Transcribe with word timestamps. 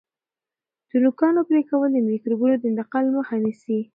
د 0.89 0.91
نوکانو 1.03 1.41
پرې 1.49 1.61
کول 1.69 1.89
د 1.93 1.97
میکروبونو 2.09 2.55
د 2.59 2.63
انتقال 2.71 3.05
مخه 3.15 3.35
نیسي. 3.43 3.79